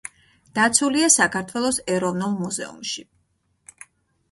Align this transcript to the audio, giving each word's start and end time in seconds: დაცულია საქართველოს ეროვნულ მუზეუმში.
დაცულია 0.59 1.09
საქართველოს 1.17 1.79
ეროვნულ 1.97 2.35
მუზეუმში. 2.41 3.07